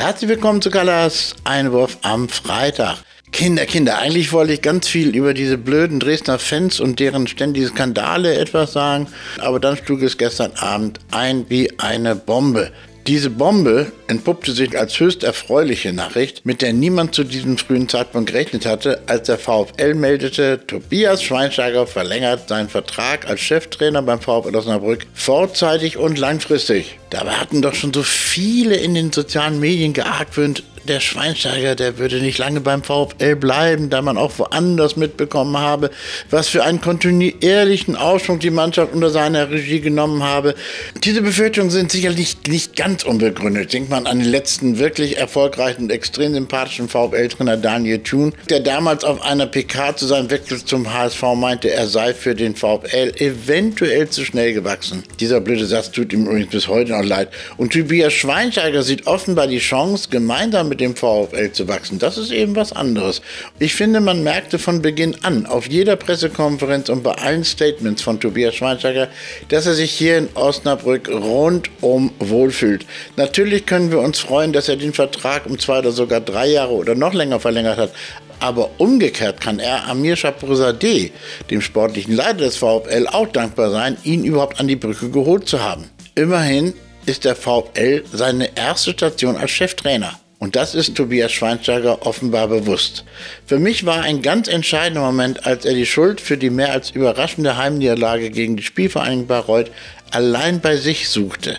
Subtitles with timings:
[0.00, 2.96] Herzlich willkommen zu Gallas Einwurf am Freitag.
[3.32, 7.66] Kinder, Kinder, eigentlich wollte ich ganz viel über diese blöden Dresdner Fans und deren ständige
[7.68, 9.08] Skandale etwas sagen,
[9.40, 12.72] aber dann schlug es gestern Abend ein wie eine Bombe.
[13.06, 18.30] Diese Bombe entpuppte sich als höchst erfreuliche Nachricht, mit der niemand zu diesem frühen Zeitpunkt
[18.30, 24.54] gerechnet hatte, als der VfL meldete, Tobias Schweinsteiger verlängert seinen Vertrag als Cheftrainer beim VfL
[24.54, 26.98] Osnabrück vorzeitig und langfristig.
[27.08, 32.20] Dabei hatten doch schon so viele in den sozialen Medien geargwöhnt, der Schweinsteiger, der würde
[32.20, 35.90] nicht lange beim VfL bleiben, da man auch woanders mitbekommen habe,
[36.30, 40.56] was für einen kontinuierlichen Aufschwung die Mannschaft unter seiner Regie genommen habe.
[41.04, 43.72] Diese Befürchtungen sind sicherlich nicht ganz unbegründet.
[43.72, 49.04] Denkt man an den letzten wirklich erfolgreichen und extrem sympathischen VfL-Trainer Daniel Thun, der damals
[49.04, 54.08] auf einer PK zu seinem Wechsel zum HSV meinte, er sei für den VfL eventuell
[54.08, 55.04] zu schnell gewachsen.
[55.20, 57.28] Dieser blöde Satz tut ihm übrigens bis heute noch leid.
[57.56, 61.98] Und Tobias Schweinsteiger sieht offenbar die Chance, gemeinsam mit dem VfL zu wachsen.
[61.98, 63.22] Das ist eben was anderes.
[63.58, 68.18] Ich finde, man merkte von Beginn an, auf jeder Pressekonferenz und bei allen Statements von
[68.18, 69.08] Tobias Schweinsteiger,
[69.48, 72.86] dass er sich hier in Osnabrück rundum wohlfühlt.
[73.16, 76.72] Natürlich können wir uns freuen, dass er den Vertrag um zwei oder sogar drei Jahre
[76.72, 77.92] oder noch länger verlängert hat.
[78.40, 81.12] Aber umgekehrt kann er Amir Chaprozadeh,
[81.50, 85.62] dem sportlichen Leiter des VfL, auch dankbar sein, ihn überhaupt an die Brücke geholt zu
[85.62, 85.90] haben.
[86.14, 86.72] Immerhin
[87.06, 90.18] ist der VfL seine erste Station als Cheftrainer.
[90.40, 93.04] Und das ist Tobias Schweinsteiger offenbar bewusst.
[93.44, 96.90] Für mich war ein ganz entscheidender Moment, als er die Schuld für die mehr als
[96.90, 99.70] überraschende Heimniederlage gegen die Spielvereinigung Bayreuth
[100.10, 101.58] allein bei sich suchte.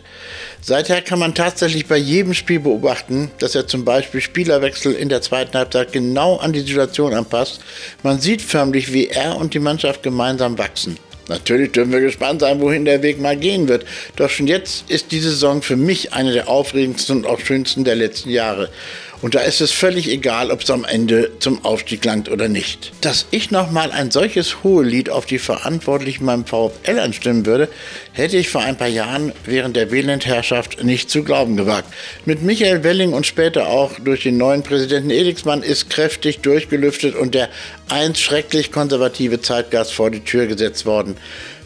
[0.61, 5.21] Seither kann man tatsächlich bei jedem Spiel beobachten, dass er zum Beispiel Spielerwechsel in der
[5.21, 7.61] zweiten Halbzeit genau an die Situation anpasst.
[8.01, 10.97] Man sieht förmlich, wie er und die Mannschaft gemeinsam wachsen.
[11.27, 13.85] Natürlich dürfen wir gespannt sein, wohin der Weg mal gehen wird.
[14.15, 17.95] Doch schon jetzt ist diese Saison für mich eine der aufregendsten und auch schönsten der
[17.95, 18.69] letzten Jahre.
[19.21, 22.91] Und da ist es völlig egal, ob es am Ende zum Aufstieg langt oder nicht.
[23.01, 27.69] Dass ich nochmal ein solches Hohelied auf die Verantwortlichen beim VfL anstimmen würde,
[28.13, 31.93] hätte ich vor ein paar Jahren während der Wählendherrschaft nicht zu glauben gewagt.
[32.25, 37.35] Mit Michael Welling und später auch durch den neuen Präsidenten Elixmann ist kräftig durchgelüftet und
[37.35, 37.49] der
[37.89, 41.15] einst schrecklich konservative Zeitgeist vor die Tür gesetzt worden.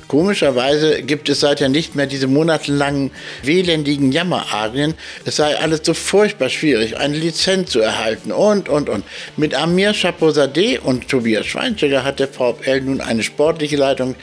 [0.07, 3.11] Komischerweise gibt es seither nicht mehr diese monatelangen
[3.43, 4.93] wehlendigen Jammerarien.
[5.25, 9.03] Es sei alles so furchtbar schwierig, eine Lizenz zu erhalten und, und, und.
[9.37, 14.15] Mit Amir Chaposadeh und Tobias Schweinsteiger hat der VfL nun eine sportliche Leitung,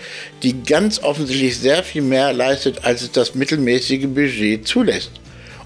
[0.43, 5.22] die ganz offensichtlich sehr viel mehr leistet, als es das mittelmäßige Budget zulässt.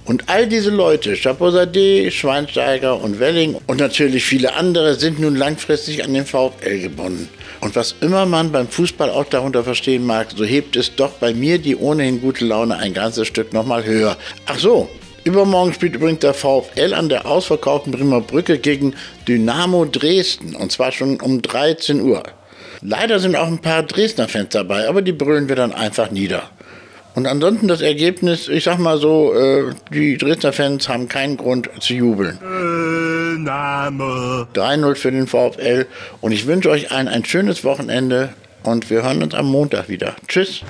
[0.06, 6.04] Und all diese Leute, Chaposadeh, Schweinsteiger und Welling und natürlich viele andere, sind nun langfristig
[6.04, 7.28] an den VfL gebunden.
[7.60, 11.34] Und was immer man beim Fußball auch darunter verstehen mag, so hebt es doch bei
[11.34, 14.16] mir die ohnehin gute Laune ein ganzes Stück nochmal höher.
[14.46, 14.88] Ach so,
[15.24, 18.94] Übermorgen spielt übrigens der VfL an der ausverkauften Bremer Brücke gegen
[19.26, 22.22] Dynamo Dresden und zwar schon um 13 Uhr.
[22.80, 26.48] Leider sind auch ein paar Dresdner Fans dabei, aber die brüllen wir dann einfach nieder.
[27.16, 31.70] Und ansonsten das Ergebnis, ich sag mal so, äh, die Dresdner Fans haben keinen Grund
[31.80, 32.38] zu jubeln.
[34.54, 35.86] 3-0 für den VfL
[36.20, 38.34] und ich wünsche euch allen ein schönes Wochenende
[38.64, 40.14] und wir hören uns am Montag wieder.
[40.28, 40.62] Tschüss.